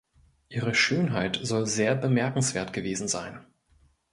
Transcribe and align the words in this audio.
Ihre 0.49 0.73
Schönheit 0.73 1.37
soll 1.43 1.67
sehr 1.67 1.93
bemerkenswert 1.93 2.73
gewesen 2.73 3.07
sein. 3.07 3.45